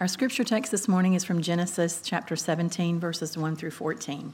[0.00, 4.32] Our scripture text this morning is from Genesis chapter 17, verses 1 through 14.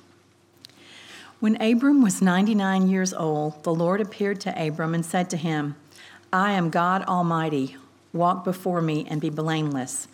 [1.41, 5.77] When Abram was 99 years old, the Lord appeared to Abram and said to him,
[6.31, 7.79] I am God Almighty.
[8.13, 10.07] Walk before me and be blameless,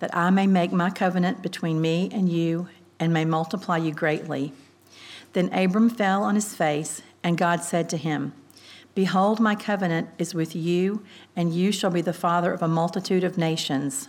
[0.00, 2.68] that I may make my covenant between me and you
[2.98, 4.52] and may multiply you greatly.
[5.32, 8.32] Then Abram fell on his face, and God said to him,
[8.96, 11.04] Behold, my covenant is with you,
[11.36, 14.08] and you shall be the father of a multitude of nations.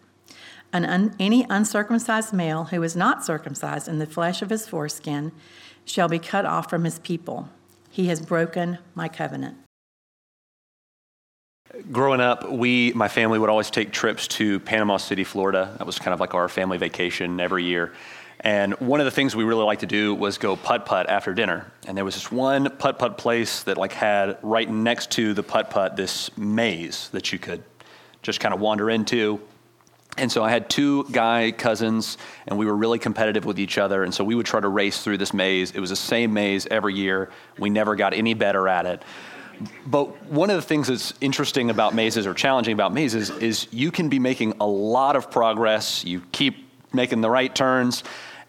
[0.73, 5.31] An un, any uncircumcised male who is not circumcised in the flesh of his foreskin
[5.83, 7.49] shall be cut off from his people.
[7.89, 9.57] He has broken my covenant.
[11.91, 15.75] Growing up, we, my family, would always take trips to Panama City, Florida.
[15.77, 17.93] That was kind of like our family vacation every year.
[18.41, 21.33] And one of the things we really liked to do was go putt putt after
[21.33, 21.71] dinner.
[21.87, 25.43] And there was this one putt putt place that like had right next to the
[25.43, 27.63] putt putt this maze that you could
[28.21, 29.39] just kind of wander into,
[30.17, 32.17] and so I had two guy cousins,
[32.47, 34.03] and we were really competitive with each other.
[34.03, 35.71] And so we would try to race through this maze.
[35.71, 37.29] It was the same maze every year.
[37.57, 39.03] We never got any better at it.
[39.85, 43.91] But one of the things that's interesting about mazes or challenging about mazes is you
[43.91, 46.03] can be making a lot of progress.
[46.03, 48.03] You keep making the right turns,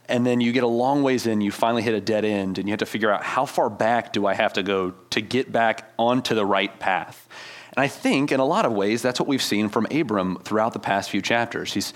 [0.08, 2.66] and then you get a long ways in, you finally hit a dead end, and
[2.66, 5.52] you have to figure out how far back do I have to go to get
[5.52, 7.28] back onto the right path.
[7.74, 10.72] And I think in a lot of ways, that's what we've seen from Abram throughout
[10.72, 11.72] the past few chapters.
[11.72, 11.94] He's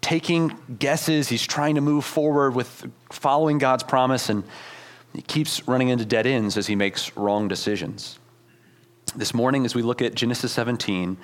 [0.00, 4.44] taking guesses, he's trying to move forward with following God's promise, and
[5.12, 8.18] he keeps running into dead ends as he makes wrong decisions.
[9.16, 11.16] This morning, as we look at Genesis 17,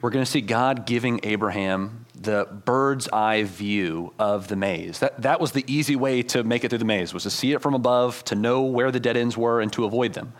[0.00, 4.98] we're going to see God giving Abraham the bird's eye view of the maze.
[5.00, 7.52] That, that was the easy way to make it through the maze, was to see
[7.52, 10.32] it from above, to know where the dead ends were, and to avoid them.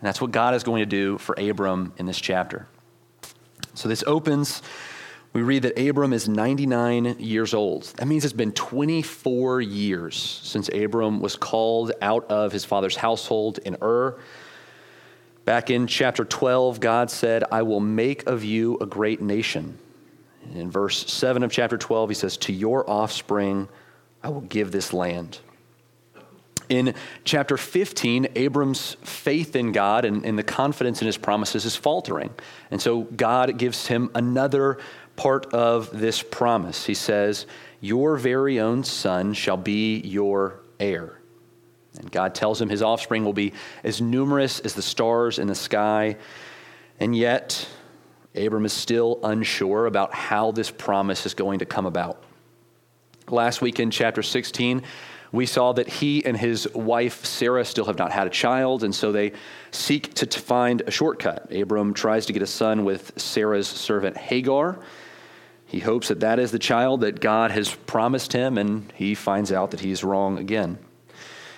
[0.00, 2.68] And that's what God is going to do for Abram in this chapter.
[3.74, 4.62] So this opens,
[5.32, 7.84] we read that Abram is 99 years old.
[7.96, 13.58] That means it's been 24 years since Abram was called out of his father's household
[13.58, 14.18] in Ur.
[15.44, 19.78] Back in chapter 12, God said, I will make of you a great nation.
[20.54, 23.68] in verse 7 of chapter 12, he says, To your offspring
[24.22, 25.38] I will give this land.
[26.68, 31.74] In chapter 15, Abram's faith in God and, and, the confidence in his promises is
[31.74, 32.30] faltering.
[32.70, 34.78] And so God gives him another
[35.16, 36.84] part of this promise.
[36.84, 37.46] He says,
[37.80, 41.18] Your very own son shall be your heir.
[41.98, 45.54] And God tells him his offspring will be as numerous as the stars in the
[45.54, 46.16] sky.
[47.00, 47.66] And yet,
[48.36, 52.22] Abram is still unsure about how this promise is going to come about.
[53.28, 54.82] Last week in chapter 16,
[55.32, 58.94] we saw that he and his wife Sarah still have not had a child, and
[58.94, 59.32] so they
[59.70, 61.52] seek to, to find a shortcut.
[61.52, 64.78] Abram tries to get a son with Sarah's servant Hagar.
[65.66, 69.52] He hopes that that is the child that God has promised him, and he finds
[69.52, 70.78] out that he's wrong again.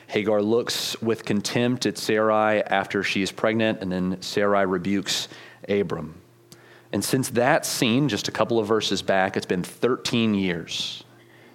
[0.09, 5.29] Hagar looks with contempt at Sarai after she is pregnant, and then Sarai rebukes
[5.69, 6.21] Abram.
[6.93, 11.05] And since that scene, just a couple of verses back, it's been 13 years.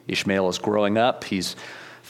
[0.07, 1.25] Ishmael is growing up.
[1.25, 1.57] He's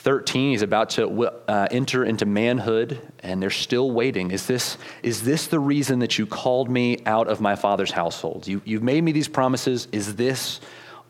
[0.06, 4.30] 13, he's about to uh, enter into manhood, and they're still waiting.
[4.30, 8.46] Is this, is this the reason that you called me out of my father's household?
[8.46, 9.88] You, you've made me these promises.
[9.92, 10.62] Is this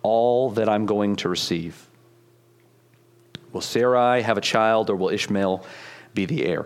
[0.02, 1.90] all that I'm going to receive?
[3.52, 5.66] Will Sarai have a child, or will Ishmael
[6.14, 6.66] be the heir?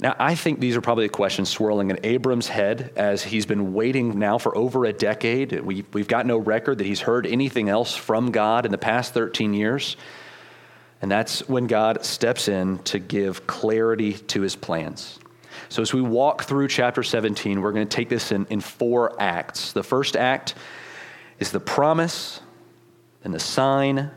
[0.00, 3.72] Now, I think these are probably the questions swirling in Abram's head as he's been
[3.72, 5.58] waiting now for over a decade.
[5.62, 9.14] We, we've got no record that he's heard anything else from God in the past
[9.14, 9.96] 13 years.
[11.00, 15.18] And that's when God steps in to give clarity to his plans.
[15.68, 19.20] So, as we walk through chapter 17, we're going to take this in, in four
[19.20, 19.72] acts.
[19.72, 20.54] The first act
[21.38, 22.40] is the promise,
[23.24, 24.10] and the sign,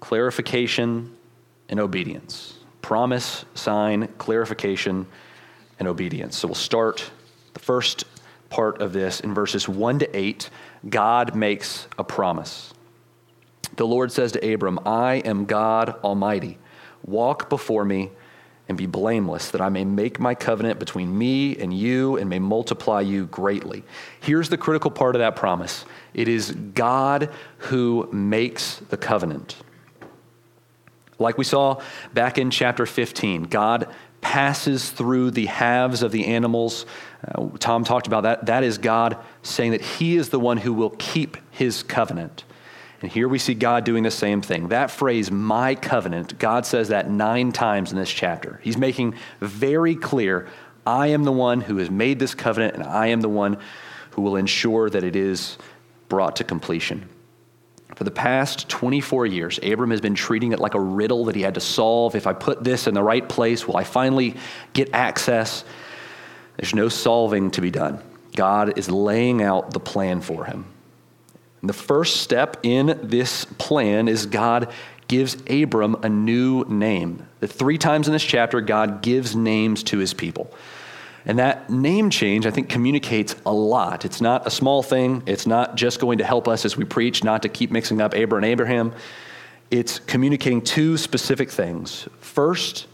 [0.00, 1.16] clarification,
[1.68, 2.58] and obedience.
[2.82, 5.06] Promise, sign, clarification,
[5.78, 6.36] and obedience.
[6.36, 7.10] So, we'll start
[7.54, 8.04] the first
[8.48, 10.50] part of this in verses 1 to 8.
[10.88, 12.72] God makes a promise.
[13.76, 16.58] The Lord says to Abram, I am God Almighty.
[17.04, 18.10] Walk before me
[18.68, 22.38] and be blameless, that I may make my covenant between me and you and may
[22.38, 23.84] multiply you greatly.
[24.20, 25.84] Here's the critical part of that promise
[26.14, 29.56] it is God who makes the covenant.
[31.18, 31.80] Like we saw
[32.12, 33.88] back in chapter 15, God
[34.20, 36.86] passes through the halves of the animals.
[37.26, 38.46] Uh, Tom talked about that.
[38.46, 42.44] That is God saying that He is the one who will keep His covenant.
[43.04, 44.68] And here we see God doing the same thing.
[44.68, 48.60] That phrase, my covenant, God says that nine times in this chapter.
[48.62, 50.48] He's making very clear
[50.86, 53.58] I am the one who has made this covenant, and I am the one
[54.12, 55.58] who will ensure that it is
[56.08, 57.06] brought to completion.
[57.94, 61.42] For the past 24 years, Abram has been treating it like a riddle that he
[61.42, 62.14] had to solve.
[62.14, 64.34] If I put this in the right place, will I finally
[64.72, 65.66] get access?
[66.56, 68.02] There's no solving to be done.
[68.34, 70.64] God is laying out the plan for him.
[71.64, 74.70] And the first step in this plan is God
[75.08, 77.26] gives Abram a new name.
[77.40, 80.52] The three times in this chapter, God gives names to his people.
[81.24, 84.04] And that name change, I think, communicates a lot.
[84.04, 85.22] It's not a small thing.
[85.24, 88.12] It's not just going to help us as we preach, not to keep mixing up
[88.12, 88.92] Abram and Abraham.
[89.70, 92.06] It's communicating two specific things.
[92.20, 92.88] First,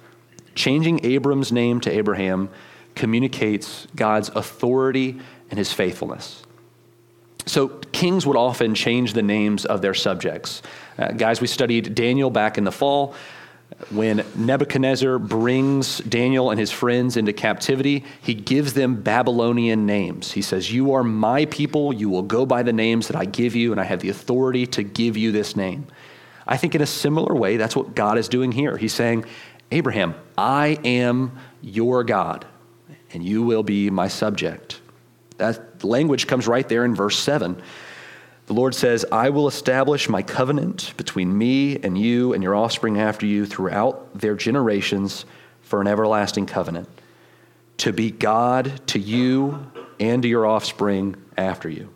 [0.54, 2.50] changing Abram's name to Abraham
[2.94, 5.18] communicates God's authority
[5.50, 6.44] and his faithfulness.
[7.46, 10.62] So, kings would often change the names of their subjects.
[10.98, 13.14] Uh, guys, we studied Daniel back in the fall.
[13.88, 20.32] When Nebuchadnezzar brings Daniel and his friends into captivity, he gives them Babylonian names.
[20.32, 21.92] He says, You are my people.
[21.92, 24.66] You will go by the names that I give you, and I have the authority
[24.68, 25.86] to give you this name.
[26.46, 28.76] I think in a similar way, that's what God is doing here.
[28.76, 29.24] He's saying,
[29.70, 32.44] Abraham, I am your God,
[33.12, 34.79] and you will be my subject.
[35.40, 37.60] That language comes right there in verse 7.
[38.46, 42.98] The Lord says, I will establish my covenant between me and you and your offspring
[42.98, 45.24] after you throughout their generations
[45.62, 46.88] for an everlasting covenant,
[47.78, 51.90] to be God to you and to your offspring after you.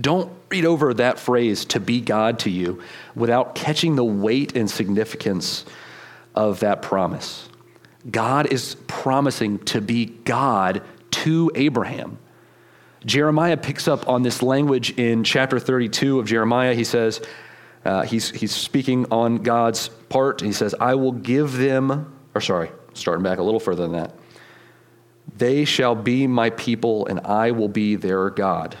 [0.00, 2.82] Don't read over that phrase, to be God to you,
[3.14, 5.64] without catching the weight and significance
[6.34, 7.48] of that promise.
[8.10, 10.82] God is promising to be God
[11.22, 12.18] to Abraham.
[13.06, 16.74] Jeremiah picks up on this language in chapter 32 of Jeremiah.
[16.74, 17.20] He says,
[17.84, 20.40] uh, he's, he's speaking on God's part.
[20.40, 24.14] He says, I will give them, or sorry, starting back a little further than that.
[25.36, 28.76] They shall be my people, and I will be their God.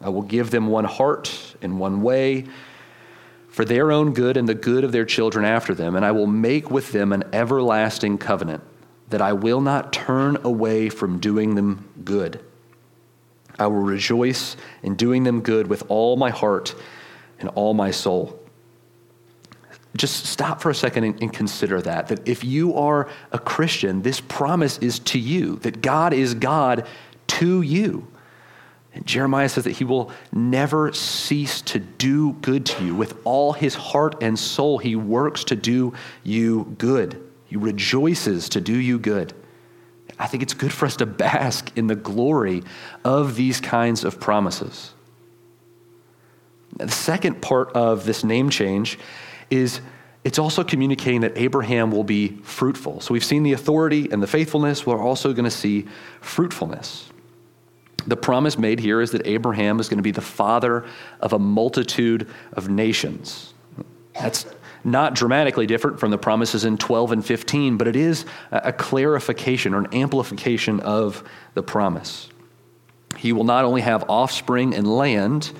[0.00, 2.46] I will give them one heart and one way
[3.48, 6.28] for their own good and the good of their children after them, and I will
[6.28, 8.62] make with them an everlasting covenant
[9.08, 12.40] that I will not turn away from doing them good.
[13.58, 16.74] I will rejoice in doing them good with all my heart
[17.38, 18.40] and all my soul.
[19.96, 22.08] Just stop for a second and, consider that.
[22.08, 26.86] That if you are a Christian, this promise is to you, that God is God
[27.28, 28.08] to you.
[28.92, 32.94] And Jeremiah says that he will never cease to do good to you.
[32.94, 35.94] With all his heart and soul, he works to do
[36.24, 37.20] you good.
[37.54, 39.32] Rejoices to do you good.
[40.18, 42.62] I think it's good for us to bask in the glory
[43.04, 44.92] of these kinds of promises.
[46.76, 48.98] The second part of this name change
[49.50, 49.80] is
[50.24, 53.00] it's also communicating that Abraham will be fruitful.
[53.00, 54.86] So we've seen the authority and the faithfulness.
[54.86, 55.86] We're also going to see
[56.20, 57.10] fruitfulness.
[58.06, 60.86] The promise made here is that Abraham is going to be the father
[61.20, 63.54] of a multitude of nations.
[64.14, 64.46] That's
[64.84, 69.74] not dramatically different from the promises in 12 and 15, but it is a clarification
[69.74, 71.24] or an amplification of
[71.54, 72.28] the promise.
[73.16, 75.52] He will not only have offspring and land,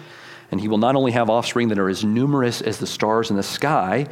[0.50, 3.36] and he will not only have offspring that are as numerous as the stars in
[3.36, 4.06] the sky,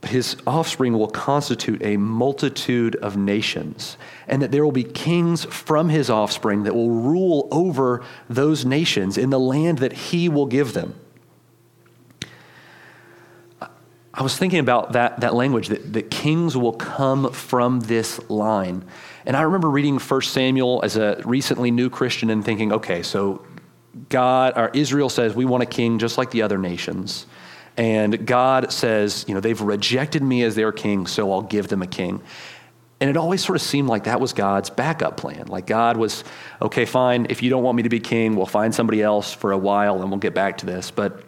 [0.00, 3.96] but his offspring will constitute a multitude of nations,
[4.28, 9.18] and that there will be kings from his offspring that will rule over those nations
[9.18, 10.94] in the land that he will give them.
[14.16, 18.82] I was thinking about that, that language that, that kings will come from this line.
[19.26, 23.44] And I remember reading 1 Samuel as a recently new Christian and thinking, okay, so
[24.08, 27.26] God or Israel says we want a king just like the other nations.
[27.76, 31.82] And God says, you know, they've rejected me as their king, so I'll give them
[31.82, 32.22] a king.
[33.00, 35.48] And it always sort of seemed like that was God's backup plan.
[35.48, 36.24] Like God was,
[36.62, 39.52] okay, fine, if you don't want me to be king, we'll find somebody else for
[39.52, 40.90] a while and we'll get back to this.
[40.90, 41.22] But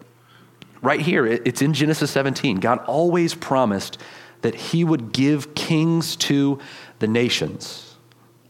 [0.82, 2.60] right here, it's in Genesis 17.
[2.60, 3.98] God always promised
[4.42, 6.58] that he would give kings to
[6.98, 7.96] the nations.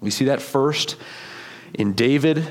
[0.00, 0.96] We see that first
[1.74, 2.46] in David,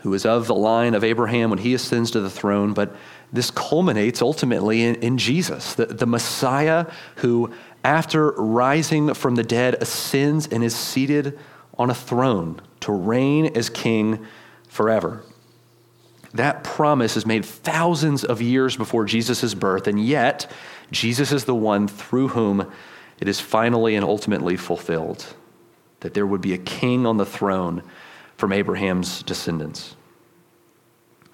[0.00, 2.94] who is of the line of Abraham when he ascends to the throne, but
[3.32, 6.86] this culminates ultimately in, in Jesus, the, the Messiah
[7.16, 7.52] who
[7.86, 11.38] after rising from the dead, ascends and is seated
[11.78, 14.26] on a throne to reign as king
[14.68, 15.22] forever.
[16.36, 20.50] That promise is made thousands of years before Jesus' birth, and yet
[20.90, 22.70] Jesus is the one through whom
[23.18, 25.34] it is finally and ultimately fulfilled
[26.00, 27.82] that there would be a king on the throne
[28.36, 29.96] from Abraham's descendants.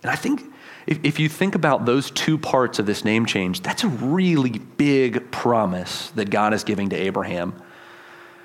[0.02, 0.52] And I think
[0.86, 4.58] if, if you think about those two parts of this name change, that's a really
[4.58, 7.60] big promise that God is giving to Abraham.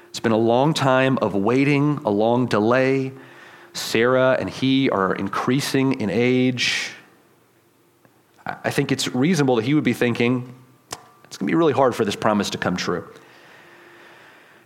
[0.10, 3.14] It's been a long time of waiting, a long delay.
[3.78, 6.92] Sarah and he are increasing in age.
[8.46, 10.54] I think it's reasonable that he would be thinking,
[11.26, 13.08] it's going to be really hard for this promise to come true.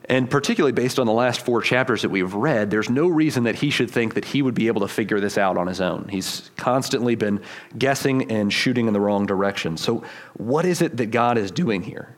[0.05, 3.55] And particularly based on the last four chapters that we've read, there's no reason that
[3.55, 6.07] he should think that he would be able to figure this out on his own.
[6.09, 7.41] He's constantly been
[7.77, 9.77] guessing and shooting in the wrong direction.
[9.77, 10.03] So,
[10.33, 12.15] what is it that God is doing here?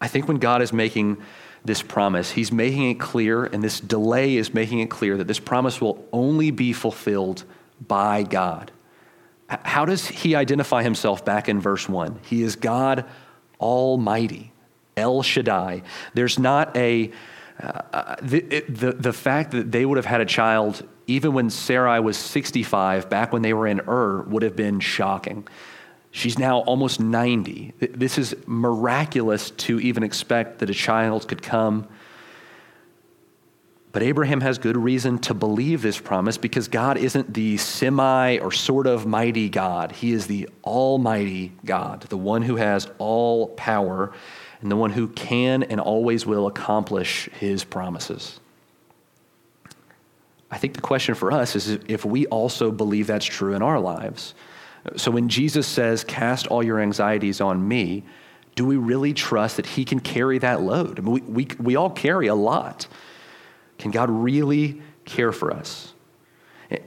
[0.00, 1.22] I think when God is making
[1.64, 5.40] this promise, he's making it clear, and this delay is making it clear that this
[5.40, 7.44] promise will only be fulfilled
[7.86, 8.70] by God.
[9.48, 12.20] How does he identify himself back in verse 1?
[12.24, 13.04] He is God
[13.60, 14.52] Almighty.
[14.96, 15.82] El Shaddai.
[16.14, 17.10] There's not a,
[17.60, 22.00] uh, the, the, the fact that they would have had a child even when Sarai
[22.00, 25.46] was 65, back when they were in Ur, would have been shocking.
[26.16, 27.74] She's now almost 90.
[27.80, 31.88] This is miraculous to even expect that a child could come.
[33.90, 38.52] But Abraham has good reason to believe this promise because God isn't the semi or
[38.52, 39.90] sort of mighty God.
[39.90, 44.12] He is the almighty God, the one who has all power
[44.60, 48.38] and the one who can and always will accomplish his promises.
[50.48, 53.80] I think the question for us is if we also believe that's true in our
[53.80, 54.34] lives.
[54.96, 58.04] So when Jesus says, Cast all your anxieties on me,
[58.54, 60.98] do we really trust that he can carry that load?
[60.98, 62.86] I mean, we, we, we all carry a lot.
[63.78, 65.94] Can God really care for us?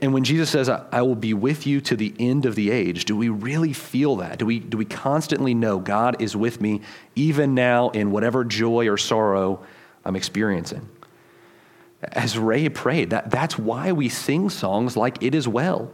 [0.02, 3.04] And when Jesus says, I will be with you to the end of the age,
[3.04, 4.38] do we really feel that?
[4.38, 6.80] Do we, do we constantly know God is with me
[7.14, 9.64] even now in whatever joy or sorrow
[10.04, 10.88] I'm experiencing?
[12.02, 15.92] As Ray prayed, that, that's why we sing songs like It Is Well.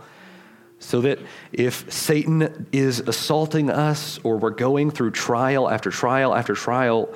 [0.84, 1.18] So that
[1.50, 7.12] if Satan is assaulting us or we're going through trial after trial after trial,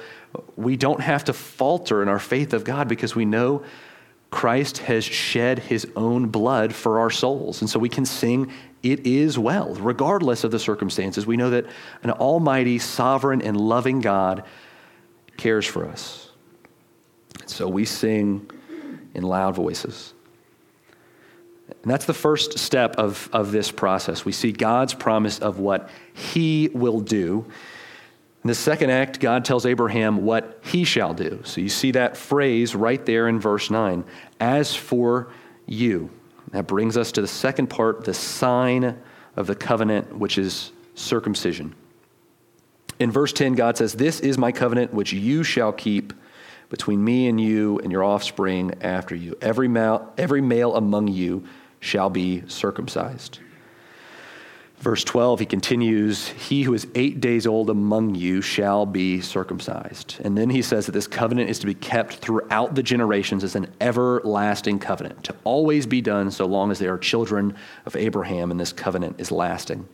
[0.57, 3.63] we don't have to falter in our faith of God because we know
[4.31, 7.61] Christ has shed his own blood for our souls.
[7.61, 8.51] And so we can sing,
[8.83, 11.27] It is well, regardless of the circumstances.
[11.27, 11.67] We know that
[12.03, 14.45] an almighty, sovereign, and loving God
[15.37, 16.31] cares for us.
[17.45, 18.51] So we sing
[19.15, 20.15] in loud voices.
[21.83, 24.25] And that's the first step of, of this process.
[24.25, 27.47] We see God's promise of what he will do.
[28.45, 31.41] In the second act, God tells Abraham what he shall do.
[31.45, 34.05] So you see that phrase right there in verse 9.
[34.41, 35.31] As for
[35.67, 36.11] you.
[36.51, 38.99] That brings us to the second part, the sign
[39.37, 41.75] of the covenant, which is circumcision.
[42.99, 46.13] In verse 10, God says, This is my covenant which you shall keep
[46.71, 49.37] between me and you and your offspring after you.
[49.41, 51.45] Every male, every male among you
[51.81, 53.41] shall be circumcised.
[54.79, 60.17] Verse 12, he continues, He who is eight days old among you shall be circumcised.
[60.23, 63.57] And then he says that this covenant is to be kept throughout the generations as
[63.57, 67.57] an everlasting covenant, to always be done so long as they are children
[67.87, 69.89] of Abraham and this covenant is lasting.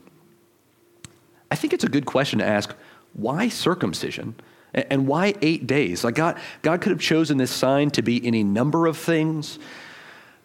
[1.50, 2.74] I think it's a good question to ask
[3.14, 4.34] why circumcision?
[4.74, 6.02] And why eight days?
[6.02, 9.60] Like God, God could have chosen this sign to be any number of things.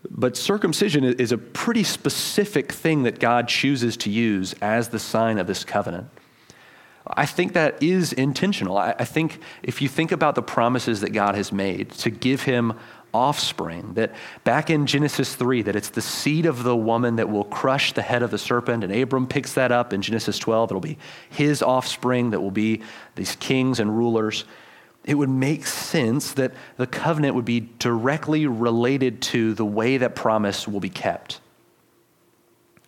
[0.09, 5.37] But circumcision is a pretty specific thing that God chooses to use as the sign
[5.37, 6.07] of this covenant.
[7.07, 8.77] I think that is intentional.
[8.77, 12.73] I think if you think about the promises that God has made to give him
[13.13, 13.93] offspring.
[13.93, 14.13] That
[14.43, 18.01] back in Genesis 3, that it's the seed of the woman that will crush the
[18.01, 18.83] head of the serpent.
[18.83, 20.71] And Abram picks that up in Genesis 12.
[20.71, 20.97] It'll be
[21.29, 22.81] his offspring that will be
[23.15, 24.45] these kings and rulers.
[25.09, 30.13] It would make sense that the covenant would be directly related to the way that
[30.15, 31.41] promise will be kept.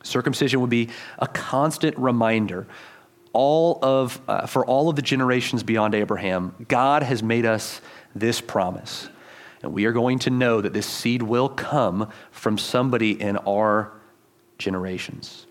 [0.04, 2.68] Circumcision would be a constant reminder
[3.34, 7.82] all of, uh, for all of the generations beyond Abraham, God has made us
[8.14, 9.10] this promise.
[9.64, 13.94] And we are going to know that this seed will come from somebody in our
[14.60, 15.48] generations.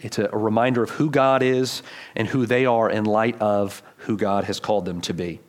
[0.00, 1.82] It's a, a reminder of who God is
[2.14, 5.40] and who they are in light of who God has called them to be.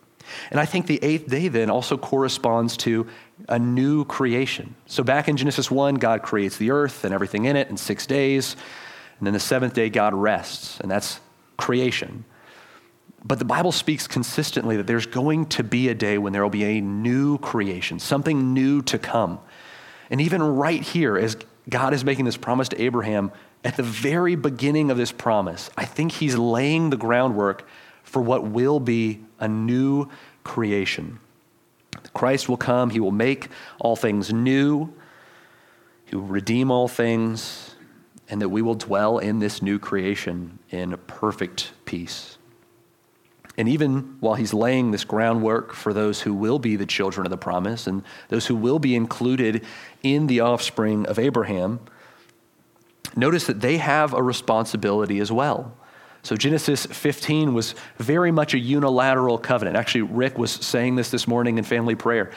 [0.52, 3.08] And I think the eighth day then also corresponds to
[3.48, 4.76] a new creation.
[4.86, 8.06] So back in Genesis 1, God creates the earth and everything in it in six
[8.06, 8.56] days.
[9.20, 11.20] And then the seventh day, God rests, and that's
[11.58, 12.26] creation.
[13.24, 16.50] But the Bible speaks consistently that there's going to be a day when there will
[16.50, 19.40] be a new creation, something new to come.
[20.10, 21.36] And even right here, as
[21.70, 23.32] God is making this promise to Abraham,
[23.64, 27.68] at the very beginning of this promise, I think he's laying the groundwork
[28.04, 30.10] for what will be a new
[30.44, 31.20] creation.
[32.14, 33.50] Christ will come, he will make
[33.80, 34.94] all things new,
[36.06, 37.76] he will redeem all things,
[38.30, 42.38] and that we will dwell in this new creation in perfect peace.
[43.58, 47.32] And even while he's laying this groundwork for those who will be the children of
[47.32, 49.66] the promise and those who will be included
[50.02, 51.82] in the offspring of Abraham,
[53.16, 55.76] notice that they have a responsibility as well.
[56.22, 59.78] So Genesis 15 was very much a unilateral covenant.
[59.78, 62.32] Actually, Rick was saying this this morning in family prayer.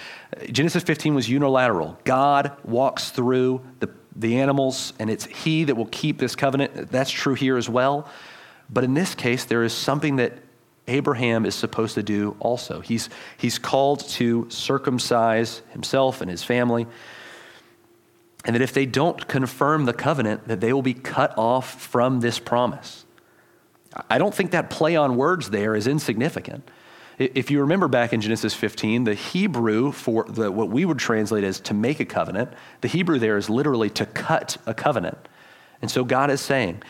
[0.51, 1.99] Genesis 15 was unilateral.
[2.05, 6.91] God walks through the the animals, and it's He that will keep this covenant.
[6.91, 8.09] That's true here as well.
[8.71, 10.35] But in this case, there is something that
[10.89, 12.81] Abraham is supposed to do also.
[12.81, 16.87] He's, he's called to circumcise himself and his family.
[18.45, 22.21] And that if they don't confirm the covenant, that they will be cut off from
[22.21, 23.05] this promise.
[24.09, 26.69] I don't think that play on words there is insignificant.
[27.19, 31.45] If you remember back in Genesis 15, the Hebrew for the, what we would translate
[31.45, 35.29] as to make a covenant, the Hebrew there is literally to cut a covenant.
[35.83, 36.83] And so God is saying,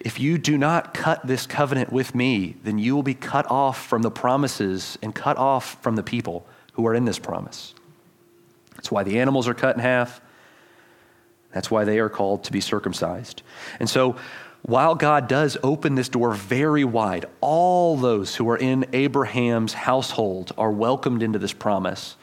[0.00, 3.84] if you do not cut this covenant with me, then you will be cut off
[3.86, 7.74] from the promises and cut off from the people who are in this promise.
[8.76, 10.20] That's why the animals are cut in half.
[11.56, 13.40] That's why they are called to be circumcised.
[13.80, 14.16] And so
[14.60, 20.52] while God does open this door very wide, all those who are in Abraham's household
[20.58, 22.16] are welcomed into this promise.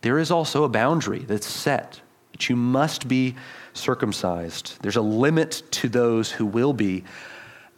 [0.00, 2.00] There is also a boundary that's set
[2.32, 3.36] that you must be
[3.74, 4.78] circumcised.
[4.80, 7.04] There's a limit to those who will be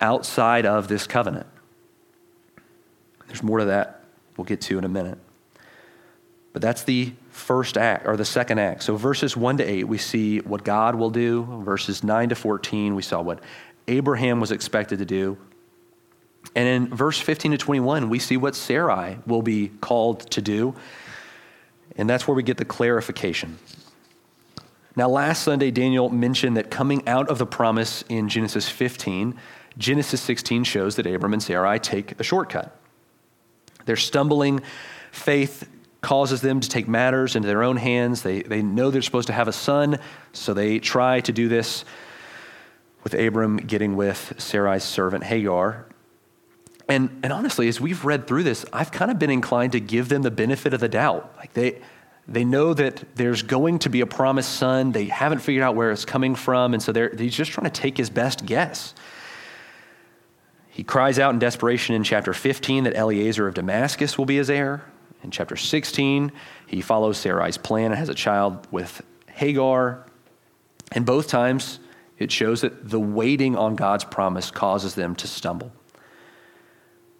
[0.00, 1.48] outside of this covenant.
[3.26, 4.04] There's more to that
[4.36, 5.18] we'll get to in a minute.
[6.52, 8.82] But that's the first act or the second act.
[8.82, 11.44] So verses 1 to 8 we see what God will do.
[11.64, 13.40] Verses 9 to 14 we saw what
[13.88, 15.36] Abraham was expected to do.
[16.54, 20.74] And in verse 15 to 21, we see what Sarai will be called to do.
[21.96, 23.58] And that's where we get the clarification.
[24.94, 29.34] Now, last Sunday, Daniel mentioned that coming out of the promise in Genesis 15,
[29.76, 32.74] Genesis 16 shows that Abram and Sarai take a shortcut.
[33.84, 34.62] Their stumbling
[35.12, 35.68] faith
[36.06, 38.22] causes them to take matters into their own hands.
[38.22, 39.98] They, they know they're supposed to have a son,
[40.32, 41.84] so they try to do this
[43.02, 45.84] with Abram getting with Sarai's servant Hagar.
[46.88, 50.08] And, and honestly, as we've read through this, I've kind of been inclined to give
[50.08, 51.34] them the benefit of the doubt.
[51.38, 51.82] Like they,
[52.28, 54.92] they know that there's going to be a promised son.
[54.92, 56.72] They haven't figured out where it's coming from.
[56.72, 58.94] And so they're, he's just trying to take his best guess.
[60.70, 64.48] He cries out in desperation in chapter 15 that Eliezer of Damascus will be his
[64.48, 64.84] heir.
[65.26, 66.30] In chapter 16,
[66.68, 70.06] he follows Sarai's plan and has a child with Hagar.
[70.92, 71.80] And both times,
[72.16, 75.72] it shows that the waiting on God's promise causes them to stumble.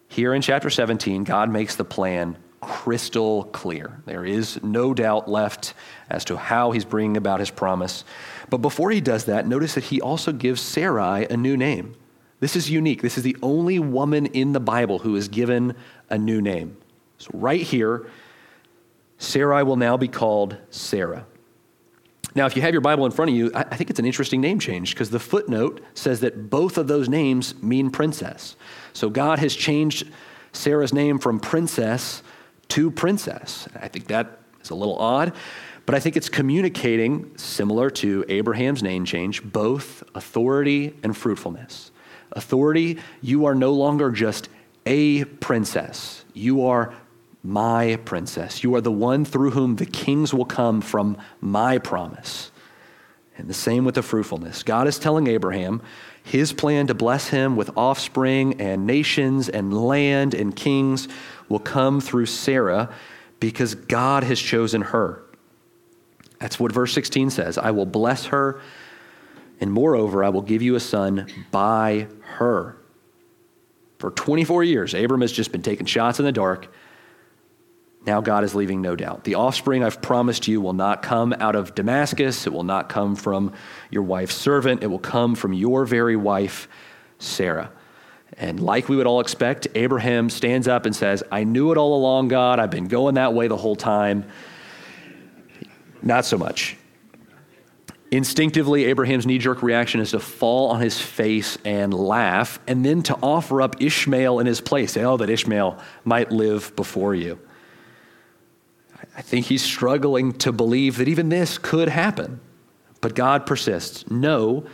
[0.07, 4.01] Here in chapter 17, God makes the plan crystal clear.
[4.07, 5.75] There is no doubt left
[6.09, 8.05] as to how he's bringing about his promise.
[8.51, 11.97] But before he does that, notice that he also gives Sarai a new name.
[12.38, 13.03] This is unique.
[13.03, 15.75] This is the only woman in the Bible who is given
[16.09, 16.77] a new name.
[17.18, 18.07] So, right here,
[19.18, 21.26] Sarai will now be called Sarah.
[22.37, 24.42] Now, if you have your Bible in front of you, I think it's an interesting
[24.42, 28.57] name change because the footnote says that both of those names mean princess.
[28.92, 30.11] So God has changed
[30.52, 32.22] Sarah's name from princess
[32.68, 33.68] to princess.
[33.81, 35.33] I think that is a little odd,
[35.87, 41.90] but I think it's communicating, similar to Abraham's name change, both authority and fruitfulness.
[42.33, 44.50] Authority, you are no longer just
[44.85, 46.92] a princess, you are
[47.47, 48.65] my princess.
[48.65, 52.51] You are the one through whom the kings will come from my promise.
[53.39, 54.63] And the same with the fruitfulness.
[54.63, 55.81] God is telling Abraham
[56.25, 61.07] his plan to bless him with offspring and nations and land and kings
[61.49, 62.93] will come through Sarah
[63.39, 65.23] because God has chosen her.
[66.41, 67.59] That's what verse 16 says.
[67.59, 68.61] I will bless her,
[69.61, 72.77] and moreover, I will give you a son by her.
[73.99, 76.69] For 24 years, Abram has just been taking shots in the dark
[78.07, 79.25] now God is leaving no doubt.
[79.25, 82.47] The offspring I've promised you will not come out of Damascus.
[82.47, 83.53] It will not come from
[83.90, 84.83] your wife's servant.
[84.83, 86.69] It will come from your very wife,
[87.19, 87.73] Sarah.
[88.38, 91.97] And like we would all expect, Abraham stands up and says, I knew it all
[91.97, 92.61] along, God.
[92.61, 94.25] I've been going that way the whole time.
[96.03, 96.77] Not so much.
[98.12, 103.03] Instinctively, Abraham's knee jerk reaction is to fall on his face and laugh, and then
[103.05, 104.92] to offer up Ishmael in his place.
[104.92, 107.40] Say, oh, that Ishmael might live before you.
[109.16, 112.40] I think he's struggling to believe that even this could happen.
[113.00, 114.11] But God persists.
[114.11, 114.66] No,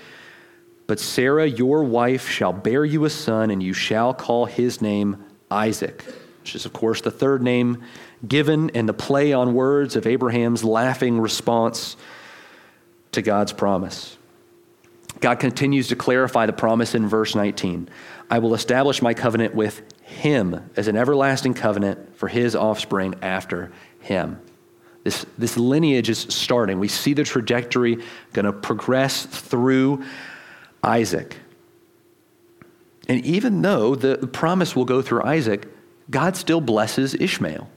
[0.87, 5.25] but Sarah, your wife, shall bear you a son, and you shall call his name
[5.51, 6.05] Isaac,
[6.41, 7.83] which is, of course, the third name
[8.27, 11.97] given in the play on words of Abraham's laughing response
[13.13, 14.17] to God's promise.
[15.21, 17.89] God continues to clarify the promise in verse 19
[18.31, 23.73] I will establish my covenant with him as an everlasting covenant for his offspring after
[24.03, 24.41] him.
[25.05, 26.79] This, this lineage is starting.
[26.79, 27.99] We see the trajectory
[28.33, 30.05] going to progress through
[30.83, 31.37] Isaac.
[33.09, 35.67] And even though the promise will go through Isaac,
[36.11, 37.69] God still blesses Ishmael.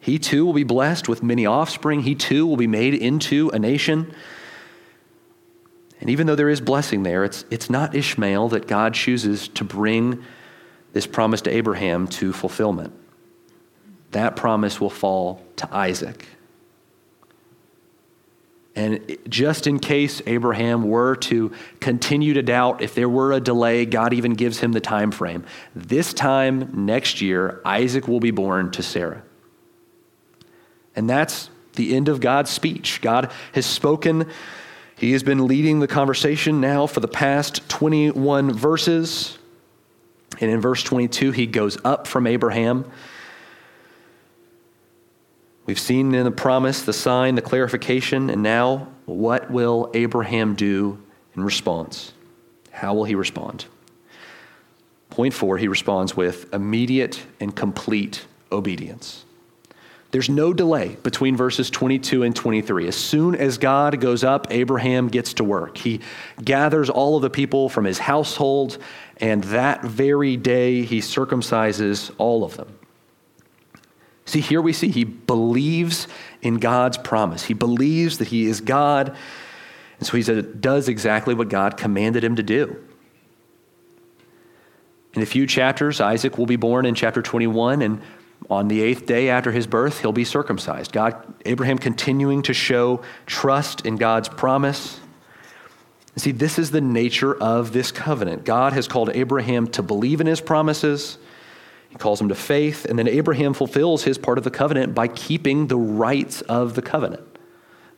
[0.00, 2.02] He too will be blessed with many offspring.
[2.02, 4.12] He too will be made into a nation.
[6.00, 9.64] And even though there is blessing there, it's, it's not Ishmael that God chooses to
[9.64, 10.24] bring
[10.92, 12.92] this promise to Abraham to fulfillment
[14.12, 16.26] that promise will fall to Isaac.
[18.78, 23.84] And just in case Abraham were to continue to doubt, if there were a delay,
[23.84, 25.44] God even gives him the time frame.
[25.74, 29.22] This time next year, Isaac will be born to Sarah.
[30.94, 33.00] And that's the end of God's speech.
[33.00, 34.30] God has spoken.
[34.94, 39.38] He has been leading the conversation now for the past 21 verses.
[40.40, 42.84] And in verse 22, he goes up from Abraham
[45.68, 50.98] We've seen in the promise, the sign, the clarification, and now what will Abraham do
[51.36, 52.14] in response?
[52.70, 53.66] How will he respond?
[55.10, 59.26] Point four, he responds with immediate and complete obedience.
[60.10, 62.88] There's no delay between verses 22 and 23.
[62.88, 65.76] As soon as God goes up, Abraham gets to work.
[65.76, 66.00] He
[66.42, 68.78] gathers all of the people from his household,
[69.18, 72.77] and that very day he circumcises all of them.
[74.28, 76.06] See, here we see he believes
[76.42, 77.44] in God's promise.
[77.44, 79.16] He believes that he is God.
[79.98, 82.76] And so he does exactly what God commanded him to do.
[85.14, 88.02] In a few chapters, Isaac will be born in chapter 21, and
[88.50, 90.92] on the eighth day after his birth, he'll be circumcised.
[90.92, 95.00] God, Abraham continuing to show trust in God's promise.
[96.16, 98.44] See, this is the nature of this covenant.
[98.44, 101.16] God has called Abraham to believe in his promises
[101.88, 105.08] he calls him to faith, and then Abraham fulfills his part of the covenant by
[105.08, 107.24] keeping the rites of the covenant.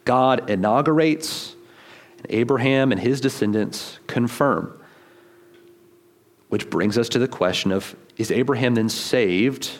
[0.05, 1.57] God inaugurates,
[2.19, 4.77] and Abraham and his descendants confirm.
[6.49, 9.71] Which brings us to the question of is Abraham then saved?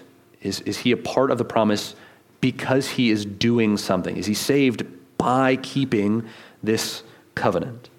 [0.41, 1.95] Is, is he a part of the promise
[2.41, 4.17] because he is doing something?
[4.17, 4.85] Is he saved
[5.19, 6.27] by keeping
[6.63, 7.03] this
[7.35, 7.91] covenant?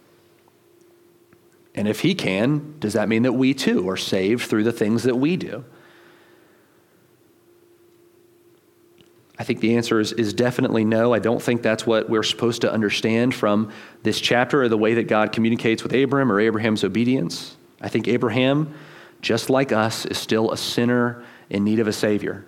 [1.75, 5.03] And if he can, does that mean that we too are saved through the things
[5.03, 5.63] that we do?
[9.41, 11.15] I think the answer is, is definitely no.
[11.15, 13.71] I don't think that's what we're supposed to understand from
[14.03, 17.57] this chapter or the way that God communicates with Abraham or Abraham's obedience.
[17.81, 18.71] I think Abraham,
[19.19, 22.45] just like us, is still a sinner in need of a Savior.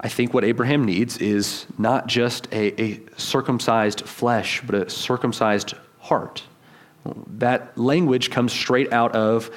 [0.00, 5.74] I think what Abraham needs is not just a, a circumcised flesh, but a circumcised
[5.98, 6.42] heart.
[7.36, 9.50] That language comes straight out of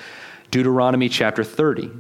[0.52, 1.92] Deuteronomy chapter 30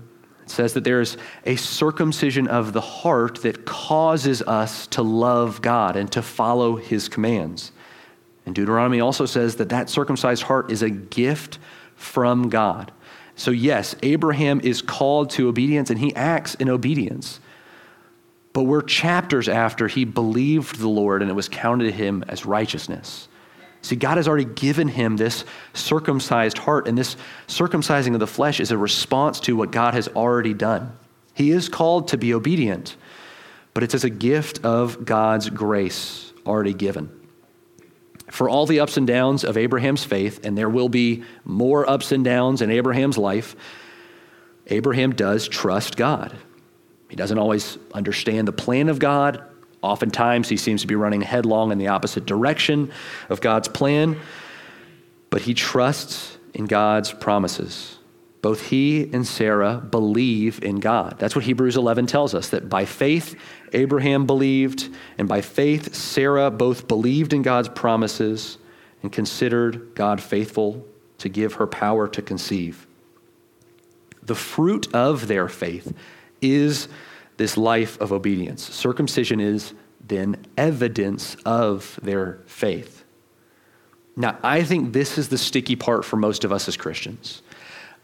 [0.50, 6.12] says that there's a circumcision of the heart that causes us to love God and
[6.12, 7.72] to follow his commands.
[8.46, 11.60] And Deuteronomy also says that that circumcised heart is a gift
[11.96, 12.92] from God.
[13.36, 17.40] So, yes, Abraham is called to obedience and he acts in obedience.
[18.52, 22.46] But we're chapters after he believed the Lord and it was counted to him as
[22.46, 23.29] righteousness.
[23.82, 27.16] See, God has already given him this circumcised heart, and this
[27.48, 30.98] circumcising of the flesh is a response to what God has already done.
[31.34, 32.98] He is called to be obedient,
[33.74, 37.10] but it's as a gift of God's grace already given.
[38.30, 42.12] For all the ups and downs of Abraham's faith, and there will be more ups
[42.12, 43.56] and downs in Abraham's life,
[44.68, 46.36] Abraham does trust God.
[47.10, 49.44] He doesn't always understand the plan of God,
[49.82, 52.92] Oftentimes, he seems to be running headlong in the opposite direction
[53.30, 54.20] of God's plan,
[55.30, 57.98] but he trusts in God's promises.
[58.42, 61.16] Both he and Sarah believe in God.
[61.20, 63.36] That's what Hebrews 11 tells us that by faith,
[63.74, 68.58] Abraham believed, and by faith, Sarah both believed in God's promises
[69.02, 70.86] and considered God faithful
[71.18, 72.88] to give her power to conceive.
[74.24, 75.94] The fruit of their faith
[76.42, 76.88] is
[77.40, 78.62] this life of obedience.
[78.62, 79.74] Circumcision is
[80.06, 83.06] then evidence of their faith.
[84.18, 87.42] Now, I think this is the sticky part for most of us as Christians.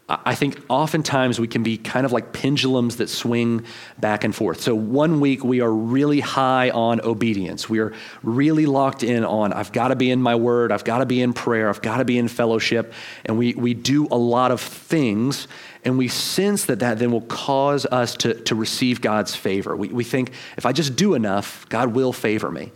[0.08, 3.64] I think oftentimes we can be kind of like pendulums that swing
[3.98, 4.60] back and forth.
[4.60, 7.68] So, one week we are really high on obedience.
[7.68, 7.92] We are
[8.22, 11.20] really locked in on, I've got to be in my word, I've got to be
[11.20, 12.92] in prayer, I've got to be in fellowship.
[13.24, 15.48] And we, we do a lot of things,
[15.84, 19.74] and we sense that that then will cause us to, to receive God's favor.
[19.74, 22.70] We, we think, if I just do enough, God will favor me.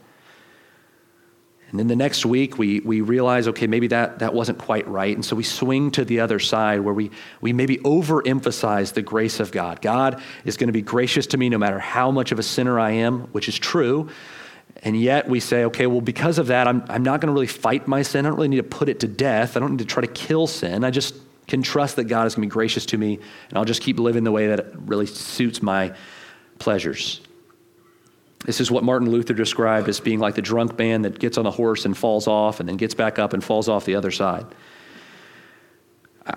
[1.70, 5.14] And then the next week, we, we realize, okay, maybe that, that wasn't quite right.
[5.14, 9.38] And so we swing to the other side where we, we maybe overemphasize the grace
[9.38, 9.80] of God.
[9.80, 12.80] God is going to be gracious to me no matter how much of a sinner
[12.80, 14.08] I am, which is true.
[14.82, 17.46] And yet we say, okay, well, because of that, I'm, I'm not going to really
[17.46, 18.26] fight my sin.
[18.26, 19.56] I don't really need to put it to death.
[19.56, 20.84] I don't need to try to kill sin.
[20.84, 21.14] I just
[21.46, 23.98] can trust that God is going to be gracious to me, and I'll just keep
[23.98, 25.94] living the way that really suits my
[26.58, 27.20] pleasures.
[28.44, 31.44] This is what Martin Luther described as being like the drunk man that gets on
[31.44, 34.10] the horse and falls off and then gets back up and falls off the other
[34.10, 34.46] side.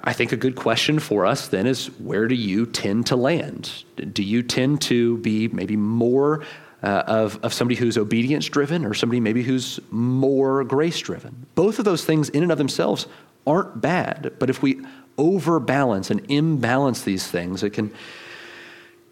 [0.03, 3.83] I think a good question for us then is where do you tend to land?
[4.11, 6.43] Do you tend to be maybe more
[6.81, 11.45] uh, of, of somebody who's obedience driven or somebody maybe who's more grace driven?
[11.55, 13.07] Both of those things, in and of themselves,
[13.45, 14.81] aren't bad, but if we
[15.17, 17.93] overbalance and imbalance these things, it can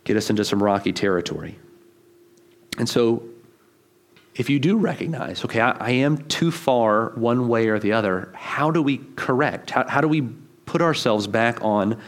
[0.03, 1.57] get us into some rocky territory.
[2.77, 3.23] And so,
[4.35, 8.31] if you do recognize, okay, I, I, am too far one way or the other,
[8.33, 9.71] how do we correct?
[9.71, 10.21] How, how do we
[10.65, 11.99] put ourselves back on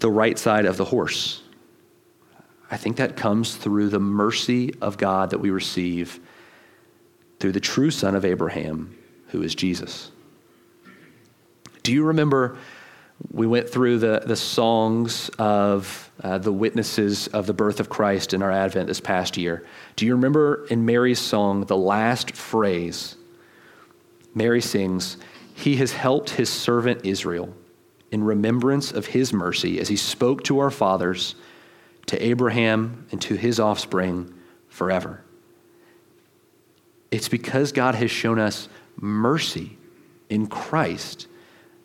[0.00, 1.42] the right side of the horse?
[2.70, 6.20] I think that comes through the mercy of God that we receive
[7.40, 8.96] through the true Son of Abraham,
[9.28, 10.10] who is Jesus.
[11.82, 12.58] Do you remember
[13.32, 18.34] we went through the, the songs of uh, the witnesses of the birth of Christ
[18.34, 19.66] in our Advent this past year.
[19.96, 23.16] Do you remember in Mary's song, the last phrase?
[24.34, 25.16] Mary sings,
[25.54, 27.54] He has helped His servant Israel
[28.10, 31.34] in remembrance of His mercy as He spoke to our fathers,
[32.06, 34.32] to Abraham, and to his offspring
[34.68, 35.22] forever.
[37.10, 39.78] It's because God has shown us mercy
[40.28, 41.28] in Christ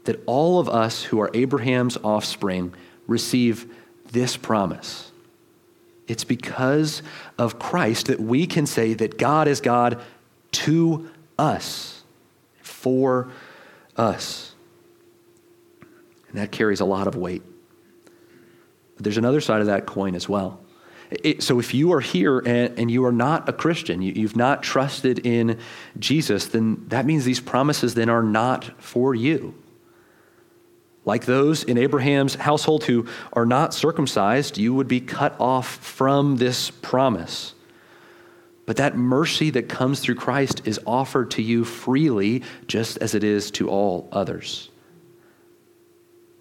[0.10, 2.74] that all of us who are Abraham's offspring
[3.06, 3.72] receive
[4.12, 5.12] this promise.
[6.08, 7.04] It's because
[7.38, 10.02] of Christ that we can say that God is God
[10.54, 12.02] to us,
[12.64, 13.30] for
[13.98, 14.56] us.
[16.30, 17.44] And that carries a lot of weight.
[18.96, 20.60] But there's another side of that coin as well.
[21.12, 24.36] It, so if you are here and, and you are not a Christian, you, you've
[24.36, 25.60] not trusted in
[26.00, 29.54] Jesus, then that means these promises then are not for you
[31.10, 36.38] like those in Abraham's household who are not circumcised, you would be cut off from
[36.38, 37.56] this promise.
[38.68, 43.24] But that mercy that comes through Christ is offered to you freely, just as it
[43.24, 44.70] is to all others.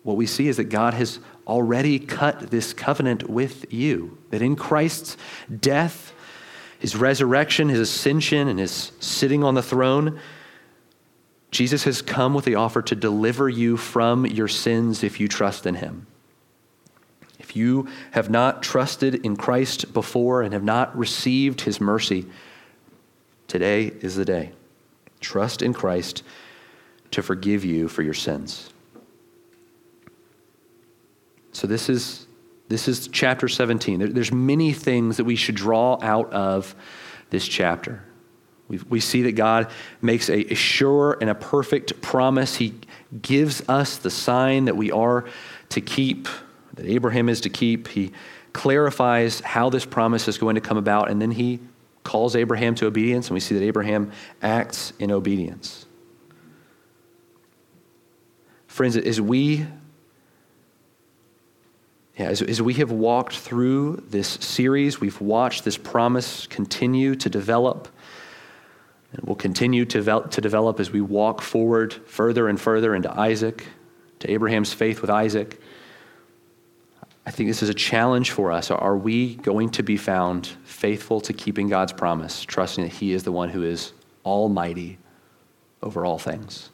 [0.02, 4.54] What we see is that God has already cut this covenant with you, that in
[4.54, 5.16] Christ's
[5.60, 6.12] death,
[6.78, 10.20] his resurrection, his ascension, and his sitting on the throne,
[11.50, 15.66] Jesus has come with the offer to deliver you from your sins if you trust
[15.66, 16.06] in him.
[17.38, 22.26] If you have not trusted in Christ before and have not received his mercy,
[23.46, 24.52] today is the day.
[25.20, 26.22] Trust in Christ
[27.12, 28.70] to forgive you for your sins.
[31.52, 32.26] So this is
[32.68, 34.12] this is chapter 17.
[34.12, 36.74] there's many things that we should draw out of
[37.30, 38.04] this chapter.
[38.68, 39.70] We, we see that God
[40.02, 42.56] makes a, a sure and a perfect promise.
[42.56, 42.74] He
[43.22, 45.24] gives us the sign that we are
[45.70, 46.28] to keep,
[46.74, 47.88] that Abraham is to keep.
[47.88, 48.12] He
[48.52, 51.60] clarifies how this promise is going to come about, and then he
[52.04, 55.86] calls Abraham to obedience, and we see that Abraham acts in obedience.
[58.66, 59.66] Friends, as we
[62.18, 67.30] yeah, as, as we have walked through this series, we've watched this promise continue to
[67.30, 67.88] develop
[69.12, 73.10] and we'll continue to, develop, to develop as we walk forward further and further into
[73.18, 73.66] Isaac,
[74.20, 75.60] to Abraham's faith with Isaac.
[77.24, 78.70] I think this is a challenge for us.
[78.70, 83.22] Are we going to be found faithful to keeping God's promise, trusting that He is
[83.22, 83.92] the one who is
[84.24, 84.98] almighty
[85.82, 86.70] over all things?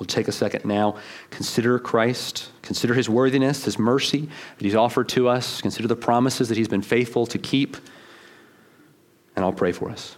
[0.00, 0.96] We'll take a second now,
[1.30, 6.48] consider Christ, consider his worthiness, his mercy that he's offered to us, consider the promises
[6.48, 7.76] that he's been faithful to keep,
[9.36, 10.16] and I'll pray for us.